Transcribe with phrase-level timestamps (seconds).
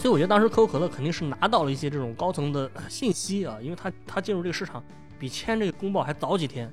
[0.00, 4.82] 所以我觉得当时可口可乐肯定是拿到了一些这种高层的信息啊，因为它它进入这个市场
[5.18, 6.72] 比签这个公报还早几天。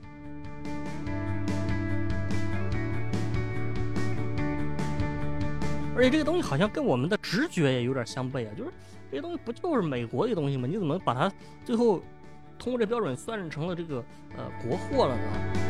[5.94, 8.72] 而且这个东西好像跟我们的直觉也有点相悖啊，就是
[9.12, 10.66] 这些东西不就是美国的东西吗？
[10.66, 11.30] 你怎么把它
[11.66, 12.02] 最后
[12.58, 14.02] 通过这标准算成了这个
[14.38, 15.67] 呃国货了呢？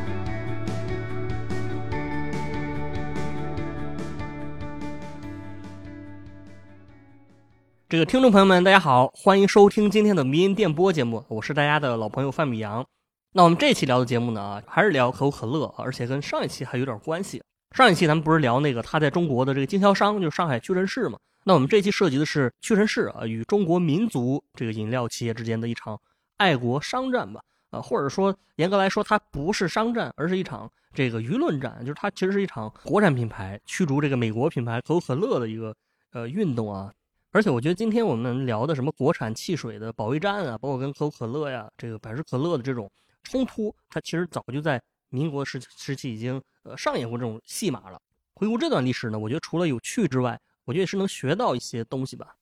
[7.89, 12.85] 这个听众朋友们，大家好，欢迎收听今天的迷音电波节目，我是大家的老朋友范米阳。
[13.31, 17.41] 那我们这期聊的节目呢啊，还是聊可口可乐，而且跟上一期还有点关系。
[17.73, 21.17] 上一期咱们不是聊那个他在中国的这个经销商，就是上海屈臣氏嘛？
[21.45, 25.97] 那我们这期涉及的是屈臣氏啊与中国民族这个饮料企业之间的一场
[26.35, 27.39] 爱国商战吧？
[27.71, 35.73] 啊，或者说严格来说，它不是商战，而是一场这个舆论战，就是它其实是一场国产品牌驱逐这个美国品牌可口可乐的一个
[36.11, 36.91] 呃运动啊。
[37.31, 42.89] 而且我觉得今天我们聊的什么国产汽水的保卫战啊，包括跟可口可乐呀、这个百事可乐的这种
[43.23, 46.41] 冲突，它其实早就在民国时时期已经。
[46.63, 48.01] 呃，上演过这种戏码了。
[48.33, 52.35] 回顾这段历史呢，我觉得除了有趣之外，我觉得也是能学到一些东西吧。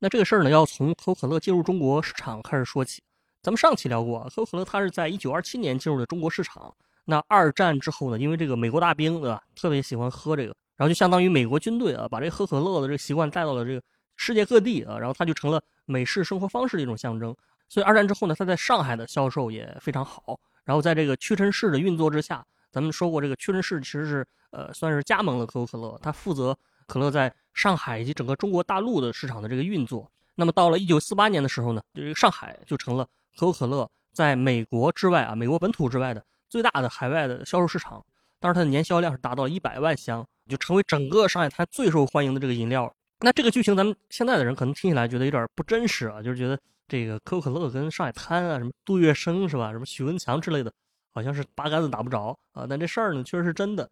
[0.00, 3.00] 那这个事儿呢，要从可口可乐进入中国市场开始说起。
[3.40, 6.74] 咱们上期聊过，可口可乐它是在一九二七年进入的中国市场。
[7.04, 13.82] 那二战之后呢，因为这个美国大兵对吧，特别喜欢喝这个，然后就相当于美国军队啊，把这喝可乐的这个习惯带到了这个
[14.22, 17.34] 世界各地啊，然后它就成了美式生活方式的一种象征。
[17.68, 20.38] 所以二战之后呢，它在上海的销售也非常好。
[20.64, 22.44] 然后在这个屈臣氏的运作之下。
[22.70, 26.56] 咱们说过，这个屈臣氏其实是呃算是加盟了可口可乐，它负责
[26.86, 30.10] 可乐在上海以及整个中国大陆的市场的这个运作。
[30.36, 38.02] 那么到了一九四八年的时候呢，这个上海就成了可口可乐在美国之外啊，美国本土之外的最大的海外的销售市场。
[38.40, 42.90] 当时它的年销量是达到了一百万箱，就成为整个上海滩最受欢迎的这个饮料。
[43.22, 50.72] 那这个剧情咱们现在的人可能听起来觉得有点不真实啊，就是觉得这个可口可乐跟上海滩啊，什么杜月笙是吧，什么许文强之类的。
[51.14, 53.88] 好像是八竿子打不着啊，但这事儿呢确实是真的。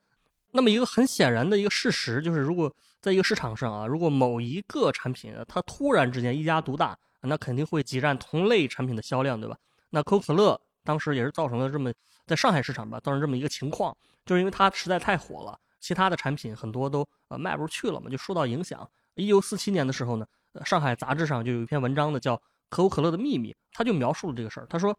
[0.53, 9.57] 那么一个很显然的一个事实就是，如果在一个市场上啊，如果某一个产品它突然之间一家独大，那肯定会挤占同类产品的销量，对吧？
[9.91, 11.93] 那可口可乐当时也是造成了这么
[12.27, 18.89] 在上海市场吧，造成这么一个情况，就是因为它实在太火了，其他的产品很多都呃卖不出去了嘛，就受到影响。
[19.15, 20.27] 一九四七年的时候呢，
[20.65, 22.37] 上海杂志上就有一篇文章呢，叫
[22.69, 24.67] 《可口可乐的秘密》，他就描述了这个事儿。
[24.69, 24.93] 他说，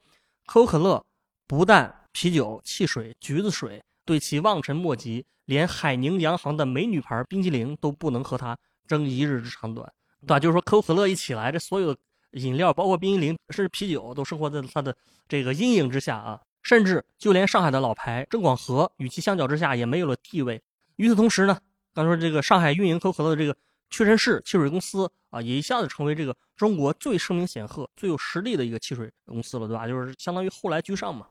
[0.45, 1.03] 可口可乐
[1.47, 8.57] 不但啤酒、汽水、橘子水对其望尘莫及，连海宁洋行的美女牌冰激凌都不能和它
[8.87, 9.91] 争一日之长短，
[10.21, 10.39] 对吧？
[10.39, 11.95] 就是说，可口可乐一起来，这所有
[12.31, 14.95] 饮料，包括冰激凌，甚至啤酒，都生活在它的
[15.27, 16.39] 这个阴影之下啊！
[16.63, 20.61] 甚至就连上海的老牌郑广和，与其相较之下，也没有了地位。
[20.97, 21.57] 与此同时呢，
[21.93, 23.57] 刚说这个上海运营可口可乐的这个
[23.91, 29.87] 屈臣氏汽水公司啊，也一下子成为这个中国最声名显赫、最有实力的一个汽水公司了，对吧？
[29.87, 31.27] 就是相当于后来居上嘛。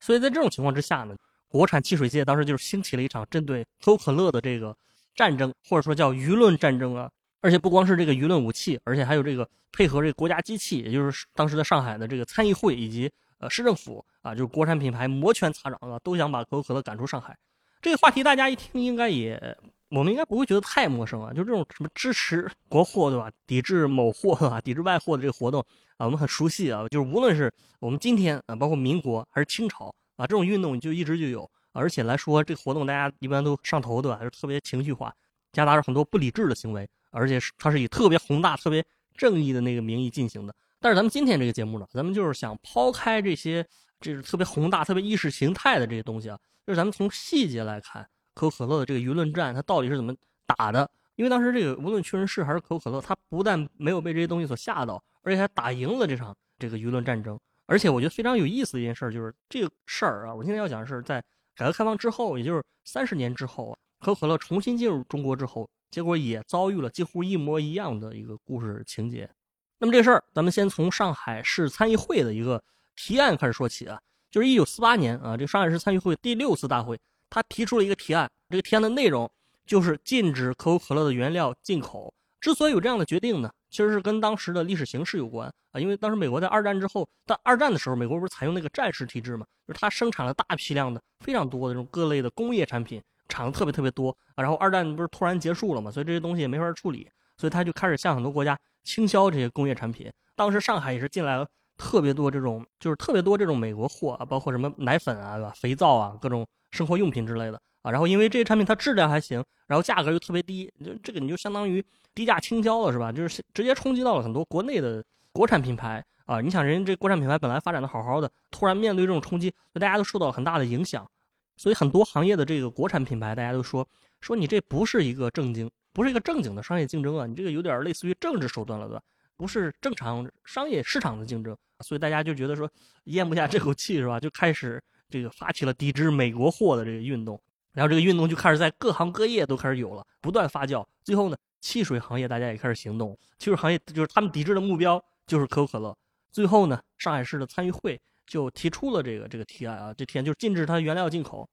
[0.00, 1.16] 所以在这种情况之下呢，
[1.48, 4.76] 国产汽水界当时就是兴起了一场针对可口可乐的这个
[5.14, 7.10] 战争，或者说叫舆论战争啊。
[7.40, 17.36] 而且不光是这个舆论武器，而且还有这个配合这个国家机器，也就是当时的上海的这个参议会以及呃市政府啊，就是国产品牌摩拳擦掌啊，都想把可口可乐赶出上海。
[17.80, 19.56] 这个话题大家一听应该也，
[19.94, 21.32] 我们应该不会觉得太陌生啊。
[21.32, 25.64] 就这种什么支持国货对吧，抵制某货啊， 抵制外货的这个活动。
[25.98, 34.16] 啊，我们很熟悉啊，就是无论是我们今天啊，包括民国还是清朝啊，这种运动就一直就有，而且来说这个活动大家一般都上头，对吧？
[34.18, 35.14] 还是特别情绪化，
[35.52, 38.84] 夹杂着很多不理智的行为，而且是它是以特别宏大、特别
[39.16, 40.54] 正义的那个名义进行的。
[40.80, 43.64] 但是咱们今天这个节目呢，咱们就是想抛开这些，
[44.00, 46.36] 这是特别宏大、特别意识形态的这些东西啊，
[46.66, 48.04] 就是咱们从细节来看，
[48.34, 50.14] 可口可乐的这个舆论战它到底是怎么
[50.46, 50.90] 打的？
[51.16, 55.02] 因为当时这个无论屈臣氏还是可口可乐，它不但没有被这些东西所吓到。
[55.24, 61.22] 而且还打赢了这场这个舆论战争，而且我觉得非常有意思的一件事就是这个事儿啊，我现在要讲的是在
[61.54, 69.30] 改革开放之后，也就是三十年之后，可口可乐重新进入中国之后，结果也遭遇了几乎一模一样的一个故事情节。
[69.78, 72.60] 那么这事儿，咱们先从上海市参议会的一个
[72.96, 76.98] 提案开始说起啊，就是一九四八年啊，这个上海市参议会第六次大会，
[77.32, 79.28] 他提出了一个提案，这个提案的内容
[79.64, 82.12] 就是禁止可口可乐的原料进口。
[82.38, 83.50] 之所以有这样的决定呢？
[83.70, 93.00] 其实是跟当时的历史形势有关啊，因为当时美国在二战之后，在二战的时候，美国不是采用那个战时体制嘛，就是它生产了大批量的、非常多的这种各类的工业产品，
[93.30, 94.42] 产的特别特别多啊。
[94.42, 97.08] 然后二战不是突然结束了嘛，所以这些东西也没法处理，
[97.38, 100.12] 所以他就开始向很多国家倾销这些工业产品。
[100.36, 101.48] 当时上海也是进来了
[101.78, 107.90] 特别多这种，就是特别多这种美国货啊，包括什么奶粉啊、肥皂啊、各种生活用品之类的啊。
[107.92, 111.82] 然后因为这些产品它质量还行，然后价格又特别低，就这个你就相当于
[112.14, 113.12] 低价倾销了，是吧？
[113.12, 116.40] 就是直接冲击到了很多国内的国产品牌啊。
[116.40, 121.08] 你想，人家这国产品牌本来发展的好好的，突然面对这种冲击，大家都受到很大的影响。
[121.56, 123.86] 所以很多行业的这个国产品牌，大家都说
[124.20, 129.02] 说你这不是一个正经，不是一个正经的商业竞争啊，你这个有点类似于政治手段了，对吧？
[129.36, 132.68] 不是正常商业市场的竞争，所以大家就觉得说
[133.04, 134.18] 咽不下这口气是吧？
[134.18, 137.40] 就开始这个发起了抵制美国货的这个运动，
[137.72, 140.84] 然后这个运动就开始在各行各业都开始有了，不断发酵。
[141.04, 145.96] 最后呢，汽水行业大家也开始行动，汽水行业就是他们抵制的目标就是可口可乐。
[146.32, 151.48] 最后呢，上海市的参与会就提出了这个这个提案啊，这提案就是禁止它原料进口。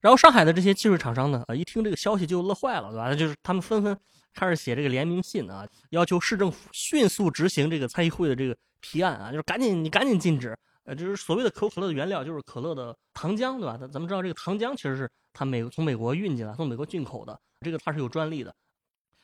[0.00, 3.14] 然后上海的这些汽水厂商呢，啊，一听这个消息就乐坏了，对吧？
[3.14, 3.96] 就是他们纷纷。
[4.36, 13.76] 开始写这个联名信啊，要求市政府迅速执行这个参议会的这个提案啊，就是赶紧你赶紧禁止，呃，就是所谓的可口可乐的原料就是可乐的糖浆，对吧？
[13.78, 18.54] 咱咱们知道这个糖浆其实是它美从美国运进来，从美国进口的，这个它是有专利的。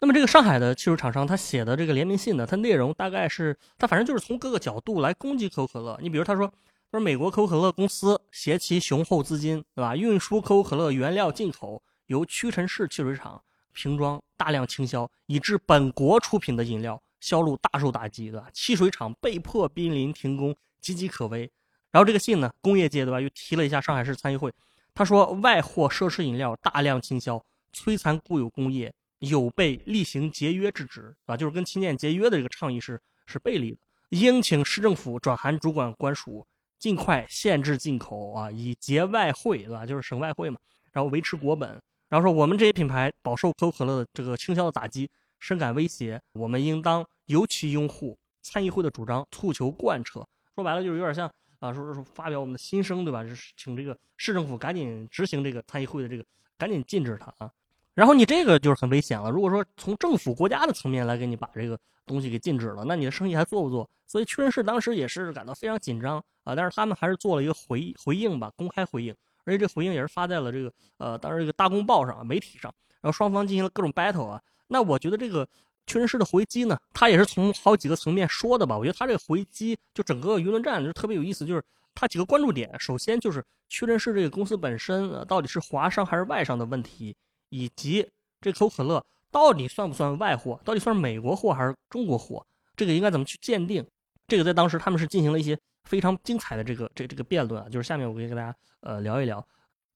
[0.00, 5.98] 那么这个上海的汽水厂商他写的这个联名信呢，它内容大概是他反正就是从各个角度来攻击可口可乐。
[6.00, 6.46] 你比如他说，
[6.90, 9.94] 他说美国可口可乐公司携其雄厚资金，对吧？
[9.94, 13.42] 运输可口可乐原料进口，由屈臣氏汽水厂。
[13.72, 18.48] 瓶装大量倾销，以致本国出品的饮料销路大受打击，对吧？
[18.52, 21.50] 汽水厂被迫濒临停工，岌岌可危。
[21.90, 24.52] 然后这个信呢，工业界对吧，又提了一下上海市参议会，
[24.94, 31.36] 他说外货奢侈饮料大量倾销，摧残固有工业，有悖厉行节约之旨，对吧？
[31.36, 33.78] 就是跟勤俭节约的这个倡议是是背离的。
[34.10, 36.46] 应请市政府转函主管官署，
[36.78, 39.84] 尽快限制进口啊，以节外汇，对吧？
[39.84, 40.58] 就是省外汇嘛，
[40.92, 41.80] 然后维持国本。
[42.08, 46.20] 然后说，我们这些品牌饱受可口可乐的这个倾销的打击，深感威胁。
[46.32, 50.26] 我们应当尤其拥护参议会的主张，促求贯彻。
[50.60, 51.26] 说白了就是有点像
[51.58, 53.24] 啊，说说发表我们的心声，对吧？
[53.24, 56.24] 就是请这个市政府赶紧执行这个参议会的这个，
[56.58, 57.50] 赶紧禁止它啊。
[57.94, 59.30] 然后你这个就是很危险了。
[59.30, 63.88] 如果说从政府国家的层面来给你把这个东西给禁止了，那你的生意还做不做？
[64.06, 66.54] 所以屈臣氏当时也是感到非常紧张啊。
[66.54, 69.14] 但是他们还是做了一个回回应吧，公开回应。
[69.44, 72.70] 而且这回应也是发在了这个呃，当时这个大公报上媒体上，
[73.00, 74.42] 然后双方进行了各种 battle 啊。
[74.68, 75.48] 那我觉得这个
[75.86, 78.76] 屈臣氏的回击呢，他也是从好几个层面说的吧。
[78.76, 81.62] 我觉得他这个回击就整个舆论战就特别有意思，就是
[81.94, 87.16] 他几个关注点，首先就是屈臣氏这个公司本身到底是华商还是外商的问题，
[87.48, 88.08] 以及
[88.40, 92.46] 这可口可乐到底算不算外货，到底算是美国货还是中国货，
[92.76, 93.86] 这个应该怎么去鉴定？
[94.28, 95.58] 这个在当时他们是进行了一些。
[95.84, 99.44] 非常精彩的这个这这个辩论啊，就是下面我可以跟大家呃聊一聊。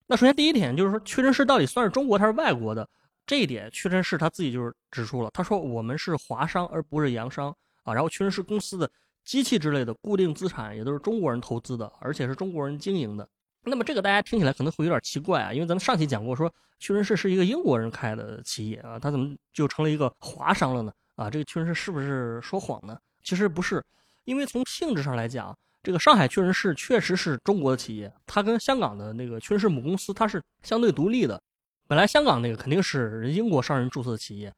[0.07, 2.89] 那首先第一点就是说，屈臣氏到底算是中国还是外国的？
[3.27, 7.95] 这一点屈臣氏他自己就是指出了，他说我们是华商而不是洋商啊。
[7.95, 8.91] 然后屈臣氏公司的
[9.25, 13.29] 机器之类的固定资产也都是中国人投资的，而且是中国人经营的。
[13.63, 20.93] 那么这个大家听起来可能会有点奇怪啊，因为咱们上期讲过说屈臣氏是一个英国人开的企业啊，他怎么就成了一个华商了呢？
[21.17, 22.99] 啊，这个屈臣氏是不是说谎呢？
[23.23, 23.83] 其实不是，
[24.25, 25.57] 因为从性质上来讲。
[25.83, 31.39] 这个上海屈臣氏确实是中国的企业，它跟香港的那个屈臣氏母公司它是相对独立的。
[31.87, 34.53] 本来香港那个肯定是英国商人注册的企业，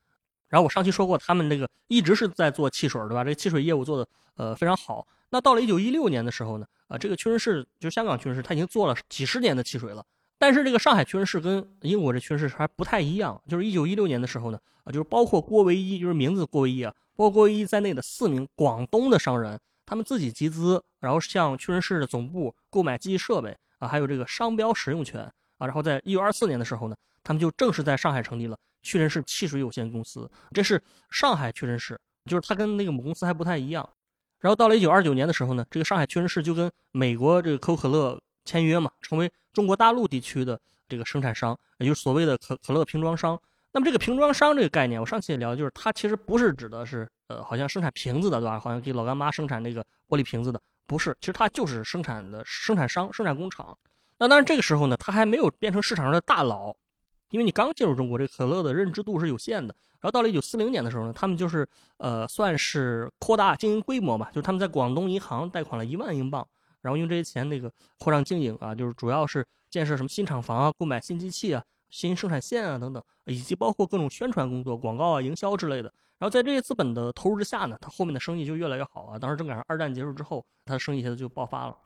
[0.49, 3.25] 然后我上期说过，他们那个一直是在做汽水，对吧？
[3.25, 5.07] 这个汽水业务做的呃非常好。
[5.31, 10.05] 那到了一九一六年的时候呢，啊，这个屈臣氏就香港屈臣氏，它已经做了几十年的汽水了。
[10.39, 19.59] 但是这个上海屈臣氏跟英国这屈臣氏还不太一样，就是一九一六年的时候呢，啊，就是包括郭唯一，就是名字郭唯一啊，包括郭唯一在内的四名广东的商人。
[19.89, 25.21] 他们自己集资，然后向屈臣氏的总部购买机器设备啊，还有这个商标使用权
[25.59, 30.31] 啊，然后在一九二四年的时候呢，他们就正式在上海成立了屈臣氏汽水有限公司。
[30.53, 30.81] 这是
[31.11, 33.89] 上海屈臣氏，就是它跟那个母公司还不太一样。
[34.39, 43.41] 然后到了一九二九年的时候呢，这个上海屈臣氏就跟美国这个可口可乐签约嘛，成为中国大陆地区的这个生产商，也就是所谓的可可乐瓶装商。
[43.73, 47.09] 那么这个瓶装商这个概念，我上期也聊，就是它其实不是指的是。
[47.29, 48.61] 呃，好像生产瓶子的，对吧？
[48.61, 53.77] 好像给老干妈生产那个玻璃瓶子的，不是，其实它就是生产的生产商、生产工厂。
[54.17, 56.73] 那当然，这个时候呢，它还没有变成市场上的大佬，
[57.31, 59.75] 因为你刚进入中国，这可乐的认知度是有限的。
[60.01, 61.67] 然后到了一九四零年的时候呢，他们就是
[61.97, 66.47] 呃，算是扩大经营规模吧，就是他们在广东银行贷款了一万英镑，
[66.83, 75.93] 然后用这些钱那个扩张经营啊，就是主要是建设什么新厂房啊、购买新机器啊、新生产线啊等等，以及包括各种宣传工作、广告啊、营销之类的。
[76.19, 79.19] 然后在这些资本的投入之下呢，他后面的生意就越来越好啊。
[79.19, 81.77] 当时正赶上二战结束之后，他的生意现在就爆发了，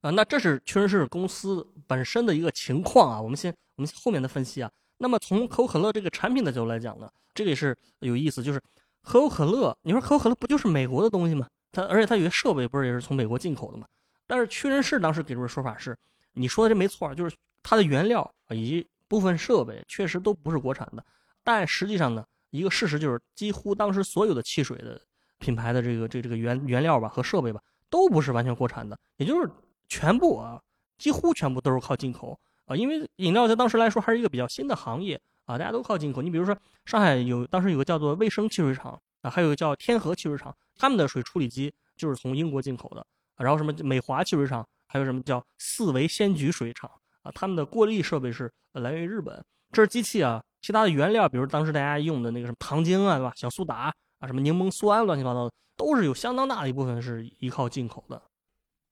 [0.00, 3.20] 啊，那这是屈臣氏公司本身的一个情况啊。
[3.20, 4.70] 我们先我们后面的分析啊。
[4.98, 8.60] 那么从可口可乐这个产品的角度来讲呢，这个也是有意思，就是
[9.02, 11.46] 可口可乐，你说可口可乐不就是美国的东西吗？
[11.72, 13.86] 它而且它有些设备不是也是从美国进口的吗？
[14.26, 15.96] 但是屈臣氏当时给出的说法是，
[16.32, 21.04] 你说的这没错，就是它的原料以及部分设备确实都不是国产的，
[21.44, 25.00] 但实际上呢，一个事实就是，几乎当时所有的汽水的
[25.38, 27.60] 品牌的这个这这个原原料吧和设备吧，
[27.90, 29.48] 都不是完全国产的，也就是
[29.88, 30.60] 全部啊，
[30.98, 32.36] 几乎全部都是靠进口
[32.66, 36.20] 啊，因为饮料在当时来说还是一个比较新的行业啊，大家都靠进口。
[36.20, 43.06] 你比如说上海有当时有个叫做卫生汽水厂啊，还有个叫天河汽水厂，他们的水处理机就是从英国进口的，
[43.38, 46.90] 然后什么美华汽水厂，还有什么叫四维仙菊水厂。
[47.22, 50.40] 啊，他们的过滤设备是来源于日本，这是机器啊。
[50.62, 53.32] 其他的原料，比如当时大家用的那个什么糖精啊，对吧？
[53.34, 58.20] 小苏打啊，什么柠檬酸，乱七八糟的，都是有相当大的一部分是依靠进口的。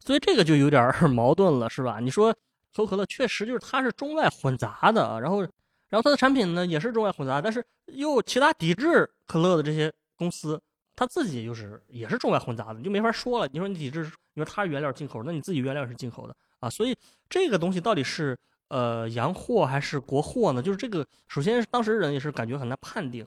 [0.01, 2.01] 所以这个就有点 矛盾了，是吧？
[2.01, 2.35] 你说
[2.75, 10.61] 可口可乐确实就是它是中外混杂的，然后，然后它的产品呢也是中外混杂，但是又其他抵制可乐的这些公司，
[10.97, 13.49] 它自己就是也是中外混杂的，你就没法说了。
[13.53, 16.35] 你说你抵制，你说它原料进口，那你自己原料也是进口的。
[16.59, 16.97] 啊，所以
[17.29, 18.37] 这个东西到底是
[18.69, 20.61] 呃洋货还是国货呢？
[20.61, 23.25] 就是这个，首先当时人也是感觉很难判定。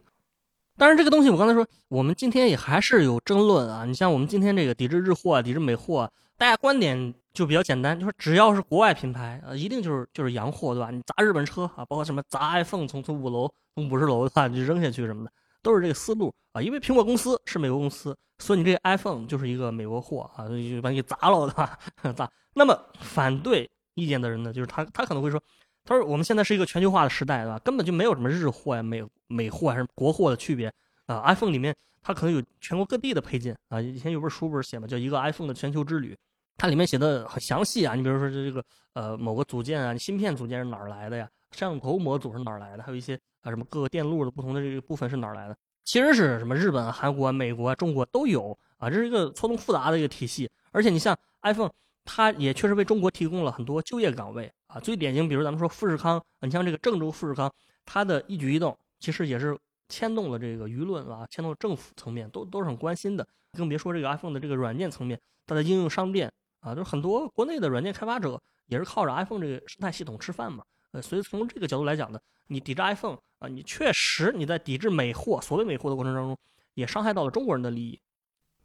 [0.75, 3.85] 当然，这个东西我刚才说，我们今天也还是有争论啊。
[3.85, 10.89] 你像我们今天这个抵制日货啊，抵制美货，大家观点就比较简单，就是只要是国外品牌啊，一定就是就是洋货，对吧？
[10.89, 16.59] 你砸日本车啊，包括什么砸 iPhone 从从五楼从五十楼的话就扔下去什么的，都是这个思路啊。
[16.59, 21.77] 因为苹果公司是美国公司，所以你这个 iPhone 就是一个美国货啊，就把你给砸了，对吧？
[22.17, 22.27] 砸。
[22.55, 25.39] 那么反对意见的人呢，就是他，他可能会说，
[25.85, 27.59] 他说我们现在是一个全球化的时代，对吧？
[27.59, 30.73] 根本就没有什么日货呀、美美货还是国货的区别
[31.05, 31.21] 啊。
[31.27, 33.79] iPhone 里面它可能有全国各地的配件啊。
[33.79, 36.17] 以前有本书不是写嘛，叫一个 iPhone 的全球之旅，
[36.57, 37.95] 它里面写的很详细啊。
[37.95, 41.29] 你比如说这这个呃某个组件啊，芯片组件是哪儿来的呀？
[41.51, 42.83] 摄像头模组是哪儿来的？
[42.83, 45.55] 还有一些啊什么各个电路的不同的这个部分是哪儿来的？
[45.85, 48.89] 其实是什么日本、韩国、美国、中国都有啊。
[48.89, 51.71] 这是一个错综复杂的一个体系，而且你像 iPhone。
[52.09, 57.53] 它也确实为中国提供了很多就业岗位啊，最典型，比如咱们说富士康，你像这个郑州富士康，
[57.85, 59.59] 它的一举一动其实也是
[59.89, 63.27] 牵动了这个舆论啊，牵动政府层面，都都是很关心的。
[63.57, 66.31] 更别说这个 iPhone 的这个软件层面，它的应用商店
[66.67, 70.63] 啊，就是很多国内的软件开发者也是靠着 iPhone 这个生态系统吃饭嘛。
[70.91, 76.37] 呃，所以从这个角度来讲呢，你抵制 iPhone 啊，你确实你在抵制美货，所谓美货的过程当中，
[76.73, 77.99] 也伤害到了中国人的利益。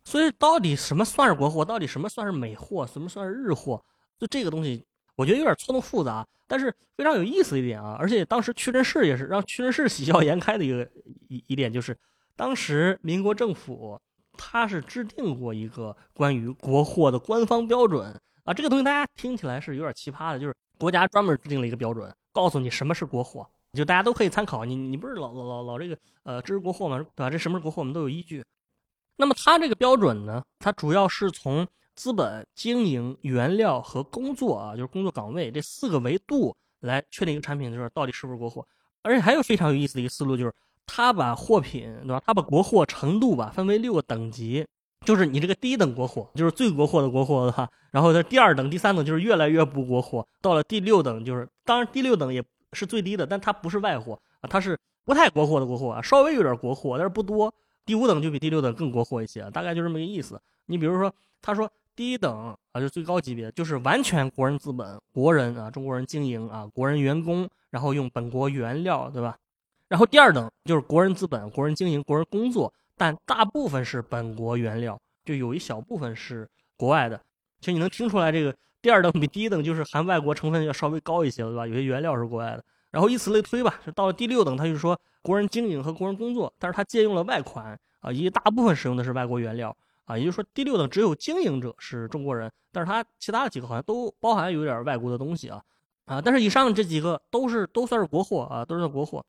[0.05, 1.65] 所以，到底什么算是国货？
[1.65, 2.87] 到底什么算是美货？
[2.87, 3.85] 什么算是日货？
[4.19, 4.85] 就这个东西，
[5.17, 6.27] 我觉得有点错综复杂。
[6.49, 10.89] 但是非常有意思一点啊，而且当时屈臣氏也是让屈臣氏喜笑颜开的一个
[11.29, 11.97] 一一点，就是
[12.37, 13.99] 当时民国政府
[14.37, 18.53] 他是制定过一个关于国货的官方标准啊。
[18.53, 24.65] 这个东西大家听起来是有点奇葩的，就是国家专门制定了一个标准，告诉你什么是国货，就大家都可以参考。
[24.65, 26.99] 你你不是老老老老这个呃支持国货吗？
[26.99, 27.31] 对吧？
[27.31, 28.45] 这什么是国货，我们都有依据。
[29.17, 38.67] 那么它这个标准呢，它主要是从资本、经营、原料和工作啊，就是工作岗位这四个维度来确定一个产品，就是到底是不是国货。
[39.03, 40.55] 而且还有非常有意思的一个思路，就是
[40.87, 42.23] 他把货品，对吧？
[42.27, 44.67] 他把国货程度吧分为六个等级，
[45.07, 57.53] 就是你这个第一等国货，就是最国货的国货的话，然后它第二等、第三等就是越来越不国货，到了第六等就是，当然第六等也是最低的，但它不是外货啊，它是不太国货的国货啊，稍微有点国货，但是不多。
[57.85, 60.41] 第五等就比第六等更国货一些，大概就这么个意思。
[60.67, 69.37] 你比如说，他说第一等啊，就最高级别，就是完全国人资本、国人啊，中国人经营啊，国人员工，然后用本国原料，对吧？
[69.93, 77.21] 然后第二等就是国人资本、国人经营、国人工作，但大部分是本国原料，就有一小部分是国外的。
[77.61, 81.67] 其实你能听出来，这个第二等比第一等就是含外国成分要稍微高一些，对吧？
[81.67, 82.65] 有些原料是国外的。
[82.91, 84.99] 然后以此类推吧，就到了第六等，他就说。
[85.21, 95.63] 国人经营和国人工作，但是他借用了外款啊，一大部分使用的是外国原料啊，也就是说第六等只有经营者是中国人，但是他其他的几个好像都包含有点外国的东西啊
[96.07, 99.25] 啊，但是以上这几个都是都算是国货啊，都是国货。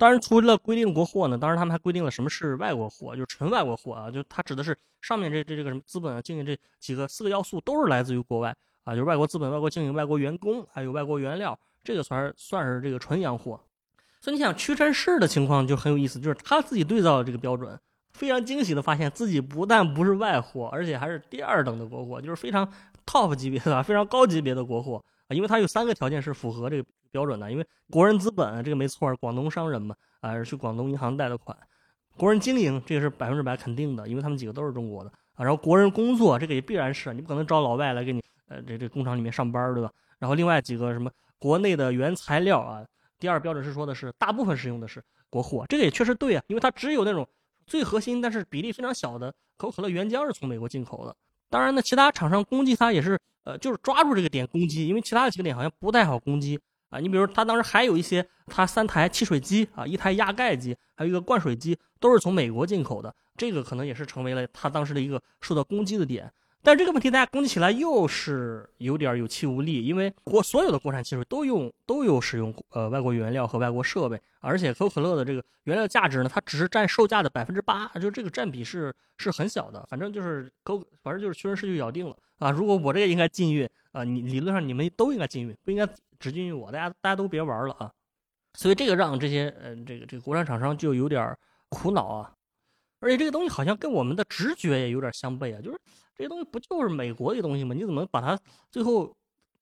[0.00, 13.60] 当然除了规定国货呢，当然他们还规定了什么是外国货，就是纯外国货啊，就它指的是上面这这这个什么资本啊、经营这几个四个要素都是来自于国外啊，就是外国资本、外国经营、外国员工，还有外国原料，这个算是算是这个纯洋货。
[14.22, 17.78] 所以你想屈臣氏的情况就很有意思，就是他自己对照的这个标准，
[18.14, 22.66] 非常惊喜的发现自己不但不是外货，而且还是第二等的国货，就是非常
[23.04, 31.56] top 级别的、非常高级别的国货因为它有三个条件是符合这个标准的，因为国人资本这个没错，广东商人嘛，啊是去广东银行贷的款；
[32.16, 35.44] 国人经营这个是百分之百肯定的，因为他们几个都是中国的啊。
[35.44, 39.90] 然后国人工作这个也必然是，你不可能招老外来给你呃这这工厂里面上班对吧？
[40.18, 42.84] 然后另外几个什么国内的原材料啊。
[43.18, 47.28] 第二标准是说的是大部分使用的是国货，这个也确实对啊，因为它只有那种
[47.66, 51.14] 最核心但是比例非常小的可口可乐原浆是从美国进口的。
[51.50, 56.98] 当然呢，其他厂商攻击它也是呃就是抓住这个点攻击，因为其他的几个点好像不太好攻击啊。
[57.00, 63.14] 你比如它当时还有一些，它三台汽水机啊，一台压盖机，还有一个灌水机，都是从美国进口的。
[63.36, 66.32] 这个可能也是成为了它当时的一个受到攻击的点。
[66.62, 79.82] 但这个问题大家攻击起来又是有点有气无力，因为国所有的国产汽水都用都有使用呃外国原料和外国设备，而且可口可乐的这个原料价值呢，它只是占售价的百分之八，就这个占比是是很小的。
[79.88, 85.88] 反正就是可，反正就是屈臣氏就咬定了啊，如果我这个应该禁运啊，你理论上你们都应该禁运，不应该
[86.18, 87.90] 只禁运我，大家大家都别玩了啊。
[88.52, 91.34] 所以这个让这些呃这个这个国产厂商就有点
[91.70, 92.34] 苦恼啊，
[93.00, 95.80] 而且这个东西好像跟我们的直觉也有点相悖啊，就是。
[96.20, 97.74] 这些东西不就是美国的东西吗？
[97.74, 98.38] 你怎么把它
[98.70, 99.10] 最后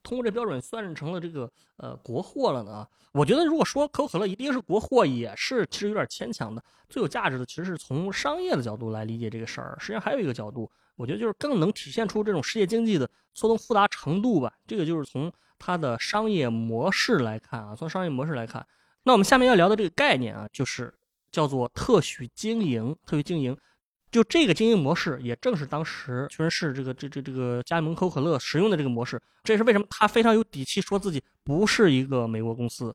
[0.02, 2.84] 通过这标准算成了这个呃国货了呢？
[3.12, 6.60] 我觉得如果说可口可乐一定是国货，也是其实有点牵强的。
[6.88, 9.76] 最有价值的其实是从商业的角度来理解这个事儿。
[9.78, 14.52] 实际上还有一个角度，我觉得就是更能体现出这种世界经济的错综复杂程度吧。
[14.66, 18.66] 这个就是从它的商业模式来看啊，从商业模式来看。
[19.04, 20.92] 那我们下面要聊的这个概念啊，就是
[21.30, 23.56] 叫做特许经营，特许经营。
[24.10, 29.20] 就这个经营模式，也正是当时屈臣氏这个这这这个加盟可口可乐使用的这个模式。
[29.44, 32.94] 这也是为什么他非常有底气说自己不是一个美国公司。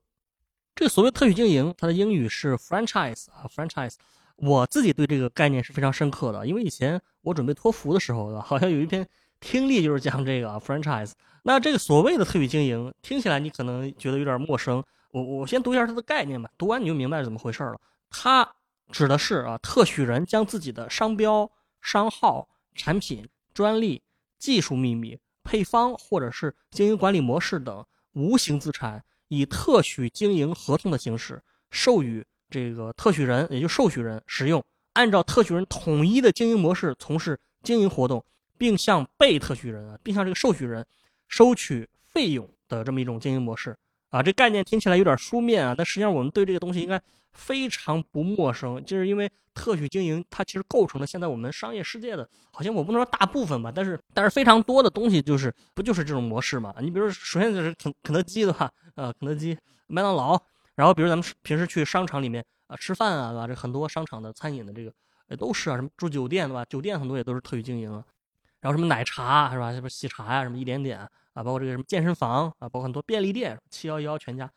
[0.75, 3.93] 这个所谓特许经营，它的英语是 franchise 啊，franchise。
[4.37, 9.07] 我自己对这个概念是非常深刻的，因为以前我准备托福的时候，好像有一篇
[9.39, 11.11] 听力就是讲这个啊 franchise。
[11.43, 14.83] 那这个所谓的特许经营，听起来你可能觉得有点陌生。
[15.11, 17.79] 我我先读一下它的概念吧，读完你就明白是怎么回事了。
[18.09, 18.55] 它。
[18.93, 21.49] 指的是啊，特许人将自己的商标、
[21.81, 24.03] 商号、产品、专利、
[24.37, 38.23] 技术秘密、配方或者是经营管理模式等无形资产，以特许经营合同的形式授予这个特许人，也就受许人使用，按照特许人统一的经营模式从事经营活动，
[38.59, 40.85] 并向被特许人啊，并向这个受许人
[41.27, 43.75] 收取费用的这么一种经营模式
[44.13, 44.23] 啊。
[44.23, 47.01] 这概念听起来有点书面啊，但实际上我们对这个东西应该。
[47.35, 56.71] 非常不陌生，就是因为特许经营，它其实构成了现在我们商业世界的，好像我不能说大部分吧，但是但是非常多的东西就是不就是这种模式嘛？
[56.79, 60.39] 你比如，首先就是肯肯德基的话，呃，肯德基、麦当劳，
[60.75, 63.47] 然后比如咱们平时去商场里面啊吃饭啊，对吧？
[63.47, 64.93] 这很多商场的餐饮的这个，
[65.29, 66.63] 呃，都是啊，什么住酒店对吧？
[66.65, 67.91] 酒店很多也都是特许经营，
[68.61, 69.71] 然后什么奶茶是吧？
[69.71, 74.49] 什么喜茶呀，什么一点点啊，包括这个什么健身房啊，包括很多便利店，七幺幺、全家。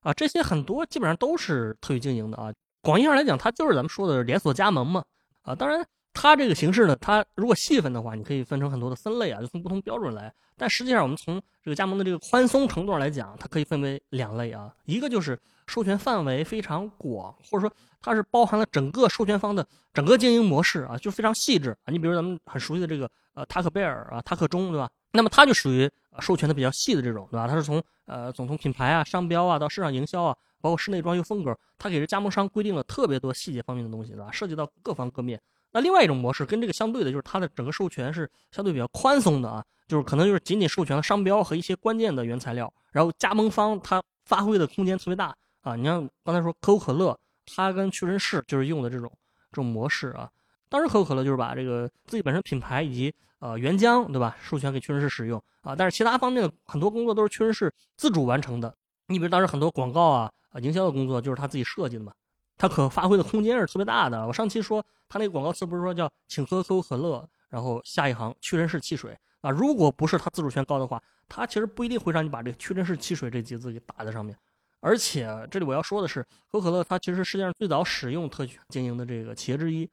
[0.00, 2.52] 啊，这些很多基本上都是特许经营的啊。
[2.82, 5.02] 广义上来讲，它就是咱们说的连锁加盟嘛。
[5.42, 10.32] 啊，当然，它这个形式呢，它如果细分的话，你可以分成很多的分类啊，就从不同标准来。
[10.56, 14.72] 但实际上，我们从这个加盟的这个宽松程度上来讲，它可以分为两类啊。
[14.84, 21.90] 一个就是授权范围非常广，或者说它是包含了整个授权方的整个经营模式啊，就非常细致啊。
[21.90, 24.88] 你比如咱们很熟悉的这个呃塔可贝尔啊，塔可中对吧？
[25.12, 25.90] 那么它就属于
[26.20, 27.46] 授权的比较细的这种，对吧？
[27.48, 34.30] 它是从呃总从品牌啊、商标啊到市场营销啊，包括室内装修风格，它给这加盟商规定了特别多细节方面的东西，对吧？
[34.32, 35.40] 涉及到各方各面。
[35.70, 45.76] 那另外一种模式跟这个相对的，就是它的整个授权是相对比较宽松的啊，就是可能就是仅仅授权了商标和一些关键的原材料，然后加盟方它发挥的空间特别大啊。
[45.76, 49.10] 你像刚才说可口可乐，它跟屈臣氏就是用的这种
[49.52, 50.28] 这种模式啊。
[50.70, 58.74] 当时可口可乐就是把这个自己本身品牌以及呃原浆对吧，授权给屈臣氏使用啊，但是其他方面的很多工作都是屈臣氏自主完成的。
[59.06, 62.12] 你比如当时很多广告啊啊营销的工作就是他自己设计的嘛，
[62.56, 64.26] 他可发挥的空间是特别大的。
[64.26, 74.36] 我上期说他那个广告词不是说叫请喝可口可乐，然后下一行屈臣氏汽水啊，如果不是他自主权高的话，他其实不一定会让你把这个屈臣氏汽水这几个字给打在上面。
[74.80, 79.88] 而且这里我要说的是，可口可乐它其实世界上最早使用特许经营的这个企业之一。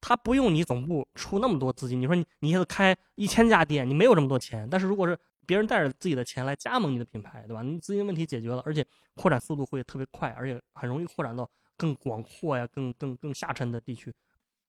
[0.00, 4.68] 他不用你总部出那么多资金，你说你你现在开一千家店，你没有这么多钱。
[4.70, 7.62] 但是如果是别人带着自己的钱来加盟你的品牌，对吧？
[7.62, 14.12] 你资金问题解决了，而且扩展速度会特别快，而且很容易扩展到更广阔呀、更更更下沉的地区。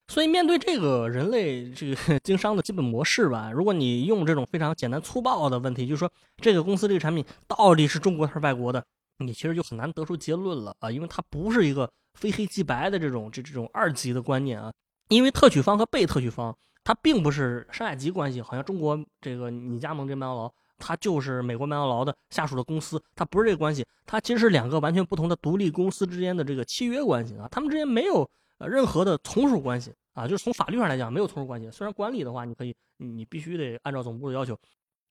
[0.07, 8.85] 所以面对这个人类这个经商的基本模式吧，如果你用这种非常简单粗暴的问题，就是说这个公司这个产品到底是中国还是外国的，
[9.17, 14.71] 你其实就很难得出结论了啊，因为它不是一个非黑即白的这种这这种二级的观念啊。
[15.09, 31.71] 因为特许方和被特许方，它并不是上下级关系，好像中国这个你加盟这麦当劳，它就是美国麦当劳的下属的公司，它不是这个关系，它其实是两个完全不同的独立公司之间的这个契约关系啊，他们之间没有任何的从属关系啊，就是从法律上来讲没有从属关系。
[31.71, 34.59] 虽然管理的话，你可以你必须得按照总部的要求，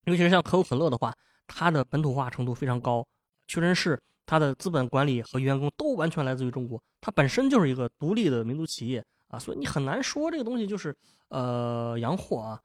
[0.05, 1.15] 尤其是像可口可乐的话，
[1.47, 3.07] 它的本土化程度非常高，
[3.47, 9.05] 屈臣氏它的资本管理和员工都完全来自于中国，它本身就是一个独立的民族企业。
[9.29, 10.97] 啊，所以你很难说这个东西就是
[11.29, 12.61] 呃洋货啊。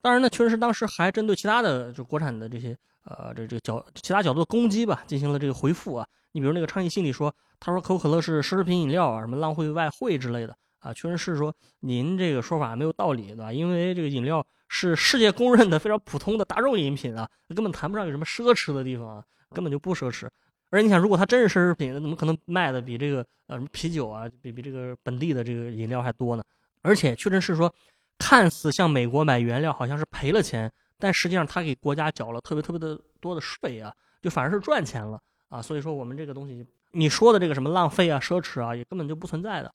[0.00, 6.06] 当然呢，确实是当时还针对其他的就国产的这些呃这这个角其他角度的攻击吧，进行了这个回复啊。
[6.32, 13.52] 你比如那个昌邑信里说，他说可口可乐是奢侈品饮料啊，什么浪费外汇之类的啊，确实是说您这个说法没有道理，对吧？
[13.52, 20.28] 因为这个饮料是世界公认的非常普通的大众饮品啊，根本谈不上有什么奢侈的地方啊，根本就不奢侈。
[20.72, 26.42] 而你想，如果它真是奢侈品，那怎么可能卖的比这个呃什么啤酒啊，比比这个本地的这个饮料还多呢？
[26.80, 27.72] 而且确实是说，
[28.16, 35.60] 看似向美国买原料好像是赔了钱，但实际上他给国家缴了特别特别的多的税啊，就反而是赚钱了啊。
[35.60, 39.70] 所以说我们这个东西，你说的这个什么浪费啊、奢侈啊，也根本就不存在的。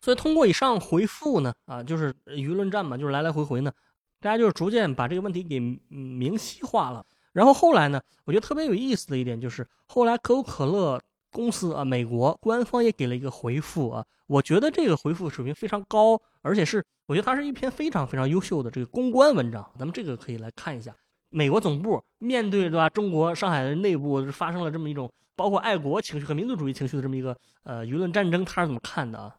[0.00, 3.72] 所以通过以上回复呢，啊，就是舆论战嘛，就是来来回回呢，
[4.20, 7.04] 大家就是逐渐把这个问题给明晰化了。
[7.38, 8.02] 然后后来呢？
[8.24, 14.04] 我觉得特别有意思的一点就是，后来可口可乐公司啊，美国官方也给了一个回复啊。
[14.26, 19.64] 我觉得这个回复水平非常高，而且是我觉得它是一篇非常非常优秀的这个公关文章。
[19.78, 20.92] 咱们这个可以来看一下，
[21.30, 22.90] 美国总部面对对吧？
[22.90, 29.32] 中国上海的内部发生了这么一种包括爱国情绪和民族主义情绪的这么一个呃舆论战争，他是怎么看的啊？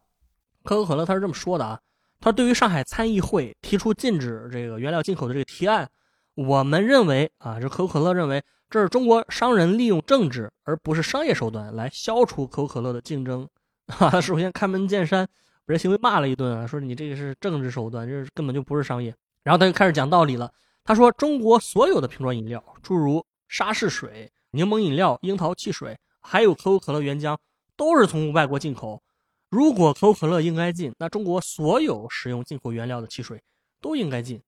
[0.62, 1.78] 可口可乐他是这么说的啊，
[2.18, 5.86] 他对于上海参议会提出禁止这个原料进口的这个提案。
[6.34, 13.48] 我们认为啊，这可口可乐认为这是中国商人利用政治而不是商业手段来消除可口可乐的竞争。
[13.88, 15.26] 哈， 首先开门见山，
[15.66, 19.14] 把这行为骂了一顿啊，说你这个是政治手段，这根本就不是商业。
[19.42, 20.52] 然后他就开始讲道理了。
[20.84, 27.36] 他说，中国所有的瓶装饮料，诸如沙士水、柠檬饮料、樱桃汽水，还有可口可乐原浆，
[27.76, 29.02] 都是从外国进口。
[29.50, 33.42] 如果可口可乐应该进，那中国所有使用进口原料的汽水
[33.80, 34.40] 都应该进。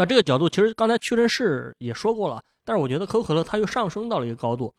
[0.00, 4.72] 那这个角度，其实刚才屈臣氏也说过了，但是我觉得可口可乐它又上升到了一个高度。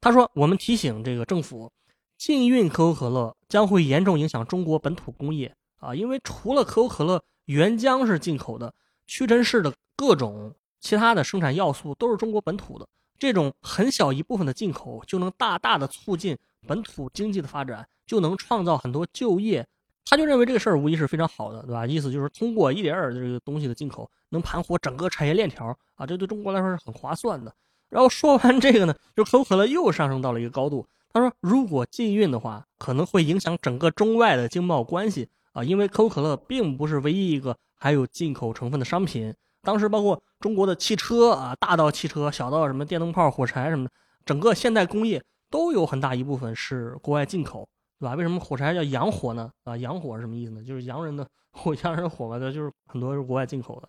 [0.00, 1.70] 他说：“我们提醒这个政府，
[2.16, 8.72] 禁运可口可乐将会严重影响中国本土工业啊，因为除了可口可乐原浆是进口的，
[9.06, 12.88] 屈臣氏的各种其他的生产要素都是中国本土的。
[13.18, 19.66] 这种很小一部分的进口，就能大大的促进本土经济的发展，就能创造很多就业。”
[20.04, 21.86] 他就认为这个事儿无疑是非常好的，对吧？
[21.86, 27.52] 意思就是通过一点儿这个东西的进口，能盘活整个产业链条啊，这对中国来说是很划算的。
[27.88, 30.86] 然后说完这个呢，就可口可乐又上升到了一个高度。
[31.12, 39.32] 他说，如果禁运的话，可能会影响整个中外的经贸关系啊，因为可口可乐并不是唯一一个含有进口成分的商品。
[39.62, 43.90] 当时包括中国的汽车啊，大到汽车，小到什么电灯泡、火柴什么的，
[44.26, 47.68] 整个现代工业都有很大一部分是国外进口。
[48.04, 48.14] 对吧？
[48.16, 49.50] 为什么火柴叫洋火呢？
[49.64, 50.62] 啊，洋火是什么意思呢？
[50.62, 53.88] 就是洋人的 火，洋人火嘛，就是很多是国外进口的。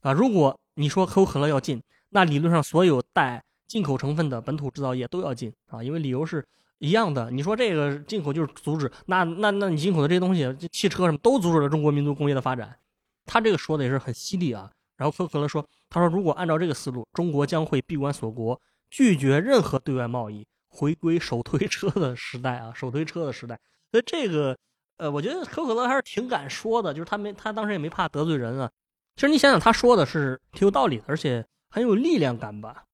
[0.00, 6.44] 啊，如果你说可口可乐要禁，那理论上所有带进口成分的本土制造业都要禁啊，因为理由是
[6.78, 7.30] 一样的。
[7.30, 12.76] 你说这个进口就是阻止，那那那你进口的这些东西，汽车什么都阻止了中国民族工业的发展。
[13.24, 14.68] 他这个说的也是很犀利啊。
[14.96, 20.44] 然后可口可乐说，他说如果按照这个思路，中国将会闭关锁国，拒绝任何对外贸易。
[20.78, 23.58] 回归手推车的时代啊，手推车的时代。
[23.90, 24.56] 所以这个，
[24.98, 28.70] 呃，我觉得可口可乐还是挺敢说的，就是他没，他当时也没怕得罪人啊。
[29.16, 32.84] 其实你想想，他说的是挺有道理的，而且很有力量感吧。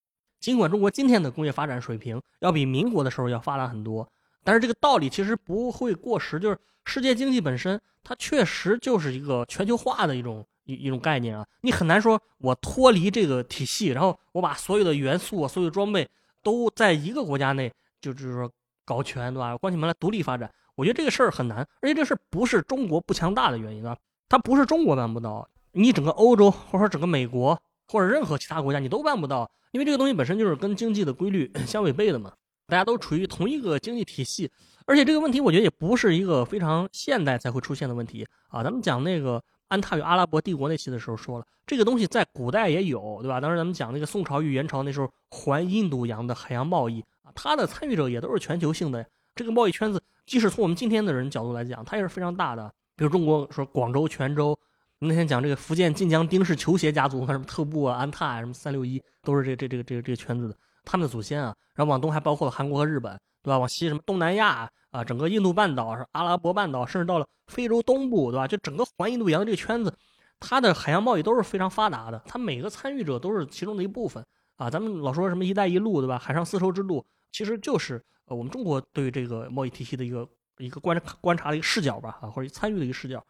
[0.40, 4.10] 尽管中国今天的工业发展水平要比民国的时候要发达很多，
[4.42, 6.38] 但是这个道理其实不会过时。
[6.38, 11.46] 就是世界经济本身，它确实就是一个全球化的一种一一种概念啊。
[11.60, 16.08] 你很难说我脱离这个体系，然后我把所有的元素啊、所有的装备。
[16.44, 18.48] 都在一个国家内，就是说
[18.84, 19.56] 搞全，对吧？
[19.56, 23.96] 关起门来独立发展，我觉得这个事儿很难，而且这事儿不是中国不强大的原因，啊？
[24.28, 32.32] 它不是中国办不到，你整个欧洲或者整个美国或者任何其他国家你都办不到，因为这个东西本身就是跟经济的规律 相违背的嘛。
[32.66, 34.50] 大家都处于同一个经济体系，
[34.86, 38.62] 而且这个问题我觉得也不是一个非常现代才会出现的问题啊。
[38.62, 39.42] 咱们讲那个。
[39.74, 43.40] 安踏与阿拉伯帝国那期的时候说了，这个东西在古代也有，对吧？
[43.40, 49.04] 当时咱们讲那个宋朝与元朝那时候环印度洋的海洋贸易啊，它的参与者也都是全球性的。
[49.34, 52.72] 这个贸易圈子，即使从我们今天的人角度来讲，它也是非常大的。
[52.96, 54.56] 比如中国说广州、泉州，
[55.00, 61.54] 那天讲这个福建晋江丁氏球鞋家族，什么特步啊、安踏啊、什么三六一，都是这这这个这个这个圈子的，他们的祖先啊。
[61.74, 63.58] 然后往东还包括了韩国和日本，对吧？
[63.60, 64.68] 往西什么东南亚。
[64.94, 68.46] 啊，整个印度半岛、阿拉伯半岛，甚至到了非洲东部，对吧？
[68.46, 69.92] 就整个环印度洋这个圈子，
[70.38, 72.22] 它的海洋贸易都是非常发达的。
[72.26, 74.70] 它每个参与者都是其中的一部分啊。
[74.70, 76.16] 咱们老说什么“一带一路”，对吧？
[76.16, 80.28] 海上丝绸之路，其实就是呃我们中国对这个贸易体系的一个
[80.58, 83.20] 一个观观察的一个视角吧，啊，或者参与的一个视角。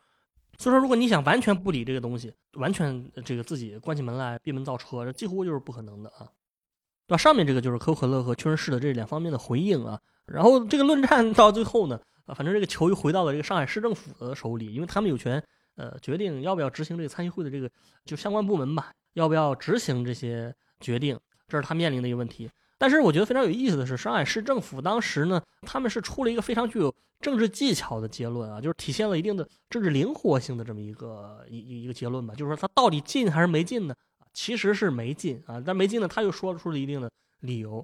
[0.58, 6.28] 所以说，如果你想完全不理这个东西，完全这个自己关起门来闭门造车，这几乎就是不可能的啊。
[7.06, 7.16] 对吧？
[7.16, 10.00] 上面这个就是可口可乐和屈臣氏的这两方面的回应啊。
[10.26, 15.42] 然后这个论战 到最后呢，啊，反正这个球又回到了这个上海市政府的手里，因为他们有权
[15.76, 17.70] 呃决定要不要执行这个参议会的这个
[18.04, 22.50] 就相关部门吧，要不要执行这些决定，这是他面临的一个问题。
[22.78, 33.94] 但是我觉得非常有意思的是，上海市政府当时呢，他们是出了一个非常具有政治技巧的结论啊，就是体现了一定的政治灵活性的这么一个一一个结论吧，就是说他到底进还是没进呢？
[34.34, 37.82] 其实是没进啊，但没进呢，他又说出了一定的理由。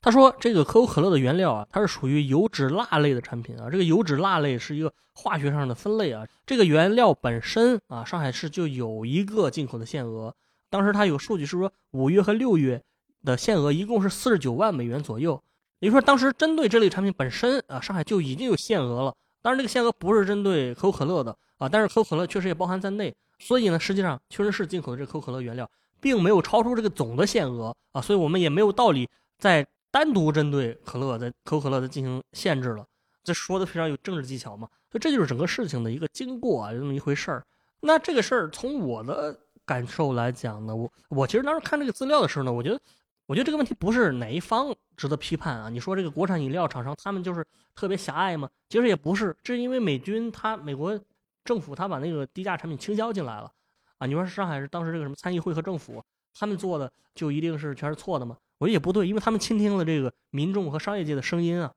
[0.00, 10.34] 他说这个可口可乐的原料啊，它是属于油脂蜡类的产品啊，这个油脂蜡类是一个化学上的分类啊，这个原料本身啊，上海市就有一个进口的限额，
[10.68, 12.82] 当时他有数据是说五月和六月。
[13.24, 15.42] 的限额一共是四十九万美元左右，
[15.78, 19.14] 也就是说，当时针对这类产品本身啊，上海就已经有限额了。
[19.40, 23.14] 当然，这个限额不是针对可口可乐的啊，但是可口可乐确实也包含在内。
[23.44, 29.06] 所以呢，实际上确实是进口的这可口可乐原料，并没有超出这个总的限额啊，所以我们也没有道理
[29.38, 32.86] 再单独针对可乐在可口可乐的进行限制了。
[33.22, 37.44] 这说的非常有政治技巧嘛，所以这就是整个事情的一个经过啊，有这么一回事儿。
[37.80, 42.80] 那这个事儿从我的感受来讲呢，我我其实当时看这个资料的时候呢，我觉得。
[43.26, 45.70] 我觉得这个问题不是哪一方值得批判啊？
[45.70, 47.42] 你说这个国产饮料厂商他们就是
[47.74, 48.46] 特别狭隘吗？
[48.68, 51.00] 其实也不是，这是因为美军他美国
[51.44, 53.50] 政府他把那个低价产品倾销进来了
[53.98, 54.06] 啊。
[54.06, 56.02] 你说上海是当时这个什么参议会和政府
[56.32, 58.36] 他们做的就一定是全是错的吗？
[58.58, 61.72] 我觉得也不对，因为他们倾听了这个民众和商业界的声音啊。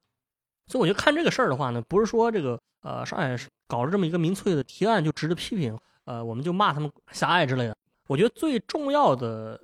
[0.67, 7.75] 所以我觉得看这个事儿的话呢，不是说这个呃上海搞了这么一个民粹的提案就值得批评，呃我们就骂他们狭隘之类的。
[8.07, 9.59] 我觉得最重要的。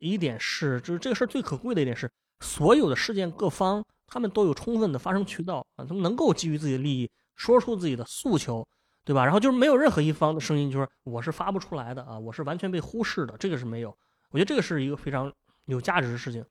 [0.00, 8.66] 一点是，就是这个事儿最可贵的一点是，所有的事件各方他们都有充分的发声渠道啊，他们能够基于自己的利益说出自己的诉求，
[9.04, 9.24] 对吧？
[9.24, 13.96] 然后就是没有任何一方的声音就是我是发不出来的啊，我是完全被忽视的，这个是没有。
[14.30, 15.32] 我觉得这个是一个非常
[15.66, 16.44] 有价值的事情，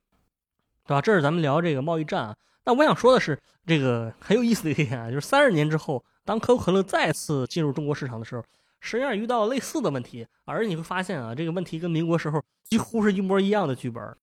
[0.85, 1.01] 对吧？
[1.01, 2.35] 这是咱们聊这个贸易战啊。
[2.65, 8.43] 那我想说的是，这个很有意思的一点啊，就是三十年之后，当可口可乐再次进入中国市场的时候。
[8.85, 14.15] 实际上遇到类似的问题，而你会发现啊，这个问题跟民国时候几乎是一模一样的剧本。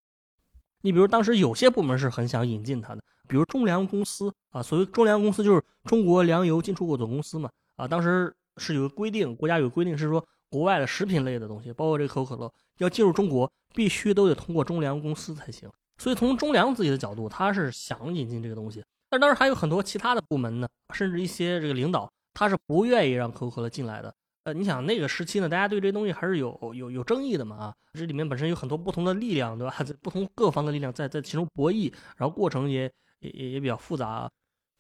[0.83, 7.49] 你比如当时有些部门是很想引进它的，比如中粮公司啊，所谓中粮公司就是中国粮油进出口总公司嘛
[7.81, 15.69] 啊，当时是有个规定，国家有规定是说国外的食品类的东西，包括这个可口可乐要进入中国，必须都得通过中粮公司才行。
[15.99, 24.15] 所以从中粮自己的角度，他是想引进这个东西，但当时还有很多其他的部门呢，甚至一些这个领导，他是不愿意让可口可乐进来的。
[24.45, 29.75] 呃，你想那个时期呢，大家对这东西还是有有有争议的嘛啊，这里面本身有很多不同的力量，对吧？
[30.01, 32.91] 不同各方的力量在在其中博弈，然后过程也
[33.21, 34.31] 也也也比较复杂。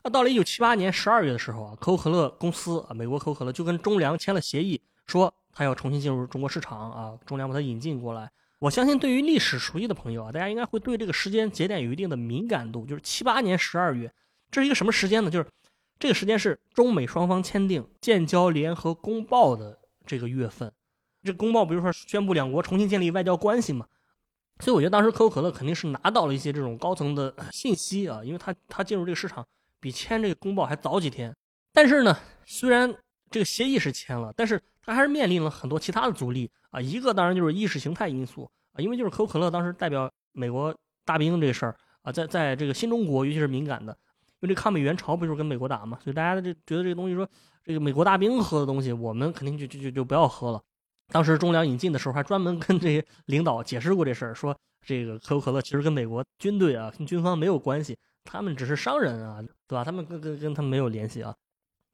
[0.02, 8.30] 那到了一九七八年十二月的时候啊，可口可乐公司啊，美国可口可乐就跟中粮签了协议，说他要重新进入中国市场啊，中粮把它引进过来。
[8.58, 14.12] 我相信对于历史熟悉的朋友啊，大家应该会对这个时间节点有一定的敏感度，就是七八年十二月，
[14.50, 15.30] 这是一个什么时间呢？
[15.30, 15.46] 就是。
[15.98, 20.72] 这个时间是中美双方签订建交联合公报的这个月份，
[21.22, 23.84] 这公报比如说宣布两国重新建立外交关系嘛，
[24.60, 29.46] 所以我觉得当时可口可乐肯定是拿到了一些这种高层的信息啊，因为它它进入这个市场
[29.80, 31.34] 比签这个公报还早几天。
[31.72, 32.94] 但是呢，虽然
[33.30, 36.80] 这个协议是签了，但是它还是面临了很多其他的阻力啊。
[36.80, 43.96] 一个当然就是意识形态因素啊，因为就是可口可乐当时代表美国大兵这事儿啊，在在这个新中国尤其是敏感的。
[44.40, 47.28] 因为这抗美援朝不就是跟美国打嘛，所以大家这觉得这个东西说
[47.62, 50.58] 这个美国大兵喝的东西，我们肯定就就就就不要喝了。
[51.12, 59.84] 当时中粮引进的时候，还专门跟这些领导解释过这事儿，说这个可口可乐其实跟美国军队啊、跟军方没有关系，他们只是商人啊，对吧？
[59.84, 61.34] 他们跟跟跟他们没有联系啊。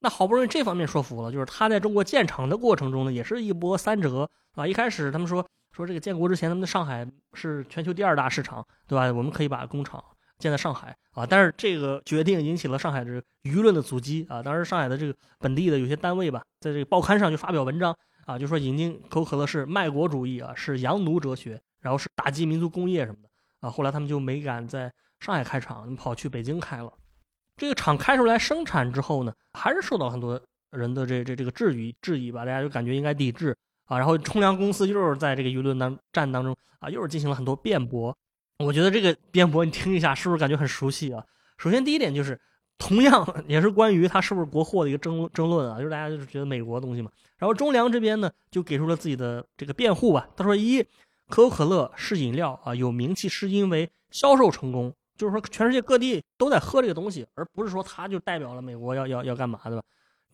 [0.01, 4.67] 那好不容易这方面说服了，就是他在中国建厂的过程中呢，也是一波三折啊。
[4.67, 9.11] 一开始他们说说这个建国之前，他们的上海是全球第二大市场，对吧？
[9.13, 10.03] 我们可以把工厂。
[10.39, 14.43] 建在上海啊，但是这个决定引起了上海的舆论的阻击啊。
[14.43, 23.71] 当时上海的这个本地的有些单位吧，在这个报刊上就发表文章啊，就说引进可口可乐是卖国主义啊，是洋奴哲学，然后是打击民族工业什么的啊。
[23.71, 26.93] 后来他们就没敢在上海开厂，跑去北京开了。
[27.57, 33.97] 这个厂开出来生产之后呢，还是受到很多人的这这这个质疑质疑吧，大家就感觉应该抵制啊。
[33.97, 38.17] 然后中粮公司又是在这个舆论当战当中啊，又是进行了很多辩驳。
[38.59, 41.25] 我觉得这个辩驳你听一下，是不是感觉很熟悉啊？
[41.59, 42.39] 首先第一点就是，
[42.77, 47.11] 同样也是关于它是不是国货的一个争争论啊，就是大家就是觉得美国东西嘛。
[47.39, 50.29] 然后中粮这边呢就给出了自己的这个辩护吧。
[50.37, 50.83] 他说：一，
[51.29, 59.83] 可口可乐是饮料啊，有名气是因为销售成功，就是说全世界各地都在喝这个东西，而不是说它就代表了美国要要要干嘛，对吧？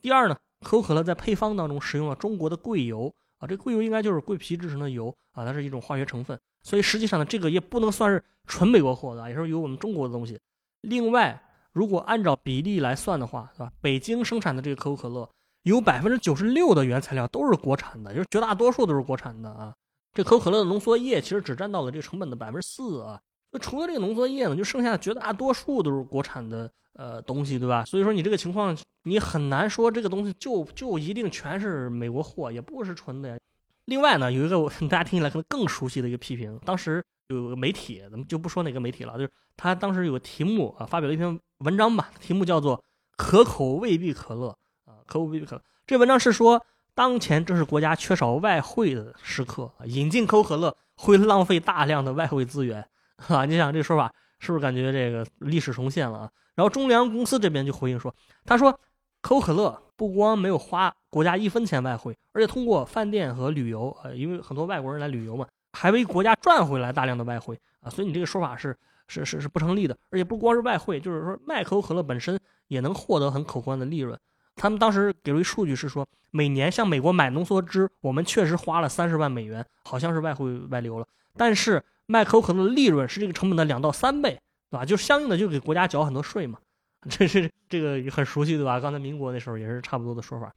[0.00, 6.38] 第二呢，可口可乐在配方当中使用了中国的桂油啊，这桂油应该就是桂皮制成的油啊，它是一种化学成分。
[6.62, 10.38] 所以实际上呢，这个也不能算是纯美国货的，也是有我们中国的东西。
[10.82, 11.40] 另外，
[11.72, 13.72] 如果按照比例来算的话，是吧？
[13.80, 15.28] 北京生产的这个可口可乐，
[15.62, 19.74] 有百分之九十六的原材料都是国产的，就是绝大多数都是国产的啊。
[20.12, 23.20] 这可口可乐的浓缩液其实只占到了这个成本的百分之四啊。
[23.52, 27.84] 那除了这个浓缩液呢，就剩下的绝大多数都是国产的呃东西，对吧？
[27.84, 33.38] 所以说你这个情况，你很难说这个东西就就一定全是美国货，也不是纯的呀。
[33.84, 34.56] 另外呢，有一个
[34.88, 42.82] 大家听起来可能更熟悉的一个批评，当时有个媒体，咱们就不说哪个媒体了，就是他当时有个题目啊，发表了一篇文章吧，题目叫做
[43.18, 45.62] “可口未必可乐”啊，可口未必可乐。
[45.86, 52.88] 这文章是说，当前正是国家缺少外汇的时刻，引进可口可乐会浪费大量的外汇资源。
[53.28, 56.30] 啊，你想这说法是不是感觉这个历史重现了啊？
[56.54, 58.72] 然后中粮公司这边就回应说，他说
[59.20, 67.88] 可口可乐不光没有花国家一分钱外汇，而且通过饭店和旅游，呃，因为很多外国人来旅游嘛，还为国家赚回来大量的外汇啊。
[67.88, 69.96] 所以你这个说法是是是是不成立的。
[70.10, 74.18] 而且不光是外汇，就是说卖可口可乐本身也能获得很可观的利润。
[74.56, 81.06] 他们当时给出一数据是说，每年向美国买浓缩汁，我们确实花了三十万美元，好像是外汇外流了，
[81.36, 81.82] 但是。
[82.04, 84.84] 卖可口可乐的利润是这个成本的两到三倍，对吧？
[84.84, 86.58] 就相应的就给国家缴很多税嘛，
[87.08, 88.80] 这是这个很熟悉，对吧？
[88.80, 90.52] 刚才民国那时候也是差不多的说法。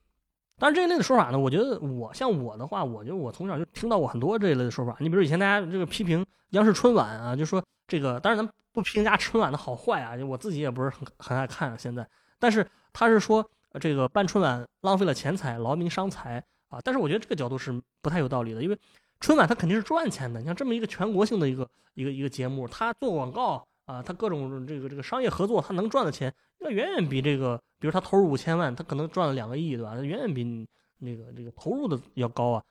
[0.57, 4.97] 但是这一类的说法呢，我觉得我像我的话，我觉得我从小就听到过很多这一类的说法。
[4.99, 12.05] 你比如以前大家这个批评央视春晚啊，就说这个，当然咱不评价春晚的好坏啊，就我自己也不是很很爱看现在。
[12.37, 13.47] 但是他是说
[13.79, 16.79] 这个办春晚浪费了钱财，劳民伤财啊。
[16.83, 18.77] 但是我觉得这个角度是不太有道理的，因为。
[19.19, 29.93] 春晚它肯定是赚钱的，你像这么一个全国性的一个一个一个节目，它做广告啊，它各种这个这个商业合作，它能赚的钱，那远远比这个，比如他投入五千万，他可能赚了两个亿，对吧？
[29.95, 30.67] 那远远比
[30.99, 32.63] 那个这个投入的要高啊。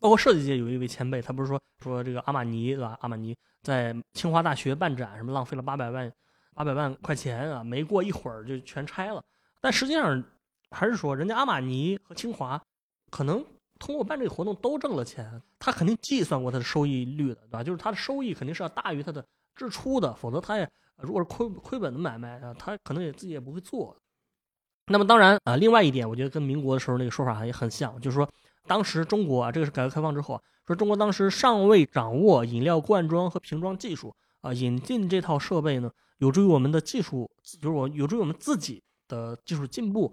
[0.00, 2.98] 包括设计界有一位前辈，他不是说说这个阿玛尼，对吧？
[3.00, 6.12] 阿玛尼在清华大学办展，什么浪费了八百万
[6.54, 9.22] 八百万块钱啊，没过一会儿就全拆了。
[9.60, 10.24] 但实际上
[10.70, 12.60] 还是说，人家阿玛尼和清华
[13.10, 13.44] 可能。
[13.82, 17.64] 通过办这个活动都挣了钱，他肯定计算过他的收益率的，对吧？
[17.64, 23.96] 就是他的收益肯定是要大于他的支出的，否则他也如果是亏亏本的买卖啊，他可能也自己也不会做。
[24.86, 28.28] 那么当然啊，另外一点，我觉得跟民国的时候那个说法也很像，就是说
[28.68, 40.12] 当时中国啊，这个是改革开放之后啊，说中国当时尚未掌握饮料灌装和瓶装技术啊，引进这套设备呢，有助于我们的技术，就是我有助于我们自己的技术进步。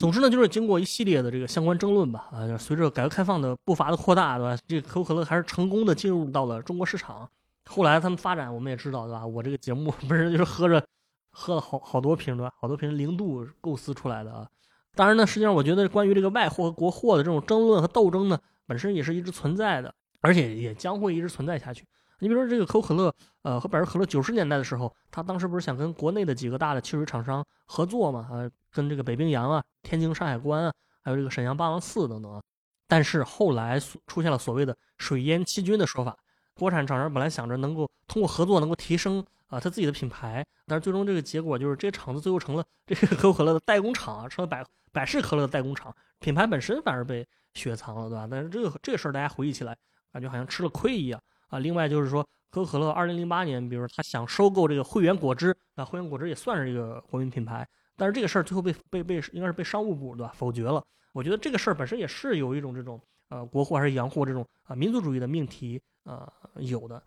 [0.00, 4.58] 总之呢，就是经过一系列的这个相关争论吧，啊，随着改革开放的步伐的扩大，对吧？
[4.66, 7.28] 这个可口可乐还是成功的进入到了中国市场。
[7.66, 9.26] 后来他们发展，我们也知道，对吧？
[9.26, 10.82] 我这个节目本身就是喝着
[11.30, 12.50] 喝了好好多瓶，对吧？
[12.58, 14.48] 好多瓶零度构思出来的啊。
[14.94, 21.84] 当然呢，实际上我觉得关于这个外货和国货的这种争论和斗争呢，本身也是一直存在的，而且也将会一直存在下去。
[22.20, 28.26] 你比如说这个可口可乐，呃，和百事可乐九十年代的时候，他当时不是想跟国内的几个大的汽水厂商合作嘛？
[28.30, 32.42] 啊，跟这个北冰洋啊、天津山海关啊，还有这个沈阳八王寺等等啊。
[32.86, 36.16] 但是后来出现了所谓的水淹七军的说法，
[36.54, 48.26] 国产厂商本来想着能够通过合作能够提升啊他自己的品牌，但是最终这个结果就是这些厂子最后成了这个可口可乐的代工厂啊，成了百百事可乐的代工厂，品牌本身反而被雪藏了，对吧？
[48.30, 49.76] 但是这个这个事儿大家回忆起来，
[50.12, 51.22] 感觉好像吃了亏一样。
[51.48, 57.66] 啊，另外就是说，可口可乐二零零八年，比如他想收购这个汇源果汁，那，汇源果汁也算是一个国民品牌，
[58.00, 60.82] 但是这个事儿最后被被被应该是被商务部对吧否决了。
[61.12, 67.02] 我觉得这个事儿本身也是有一种这种呃国货还是洋货这种啊民族主义的命题啊有的。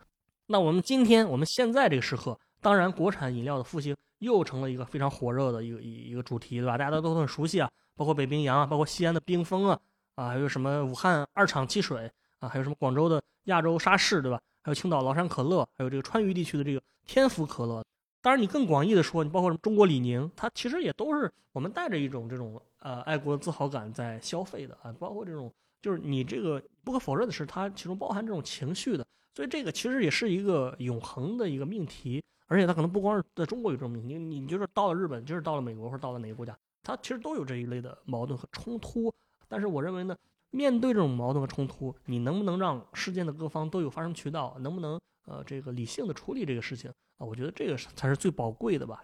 [0.45, 6.77] 那我们今天我们现在这个时刻，当然国产饮料的复兴又成了一个非常火热的一个一一个主题，对吧？
[6.77, 9.79] 大家都都很熟悉啊，包括北冰洋啊，包括西安的冰峰啊，
[10.15, 12.11] 啊，还有什么武汉二厂汽水。
[12.39, 14.37] 啊，还有什么广州的亚洲沙士，对吧？
[14.63, 17.81] 还有青岛崂山可乐，还有这个川渝地区的这个天府可乐。
[18.23, 24.95] 当然，你更广义的说，你包括什么中国李宁，它其实也都是我们带着一种这种呃爱国自豪感在消费的啊。
[24.97, 29.05] 包括这种，就是你这个不可否认的是，它其中包含这种情绪的。
[29.35, 39.13] 所以这个其实也是一个永恒的一个命题，而且它可能不光是在中国有这种命题，你你就是到了日本，就是到了美国或者到了哪个国家，它其实都有这一类的矛盾和冲突。
[39.49, 40.15] 但是我认为呢。
[40.55, 44.55] 面对这种矛盾和冲突，你能不能让事件的各方都有发声渠道？
[44.59, 47.25] 能不能呃这个理性的处理这个事情啊？
[47.25, 49.03] 我觉得这个才是最宝贵的吧。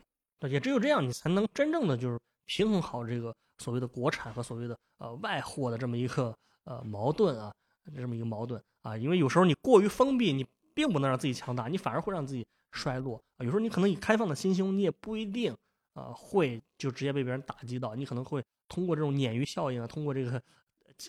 [0.49, 7.53] 也只有这样，你才能真正的就是平衡好这个所谓的国产和所谓的呃外货的这么一个呃矛盾啊，
[7.95, 8.95] 这么一个矛盾啊。
[8.95, 13.43] 因为有时候你过于封闭，你并不能让自己强大，你反而会让自己衰落啊。
[13.43, 15.55] 有时候你可能以开放的心胸，你也不一定
[15.93, 20.41] 啊会就直接被别人打击到，你可能会通过这种鲶鱼效应啊，通过这个。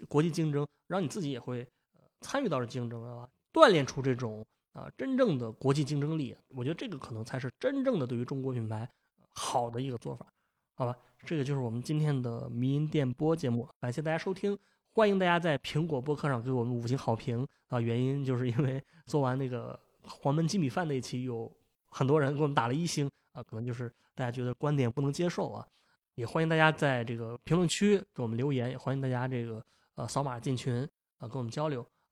[0.09, 1.67] 国际竞争，让你自己也会
[2.21, 6.37] 参与到这竞争啊，锻炼出这种啊真正的国际竞争力。
[6.49, 8.89] 我觉得这个可能才是真正的对于中国品牌
[9.31, 10.27] 好的一个做法。
[10.75, 10.97] 好吧，
[11.27, 14.59] 这个就是我们今天的迷音电波节目，感谢大家收听，
[14.93, 17.79] 欢迎大家在苹果播客上给我们五星好评啊！
[17.79, 21.51] 原因就是因为做完那个黄焖鸡米饭那一期，有
[21.91, 25.67] 很多人给我们打了一星啊，可能就是大家觉得观点不能接受啊。
[26.15, 29.63] 也欢迎大家在这个评论区给我们留言，也欢迎大家这个
[29.97, 30.83] 呃扫码进群
[31.19, 31.87] 啊，跟我们交流。